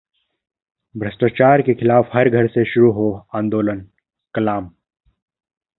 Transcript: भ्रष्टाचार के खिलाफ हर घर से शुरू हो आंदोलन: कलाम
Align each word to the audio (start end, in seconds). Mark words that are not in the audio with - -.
भ्रष्टाचार 0.95 1.61
के 1.61 1.73
खिलाफ 1.73 2.09
हर 2.13 2.29
घर 2.29 2.47
से 2.47 2.65
शुरू 2.65 2.91
हो 2.91 3.11
आंदोलन: 3.35 3.81
कलाम 4.33 4.69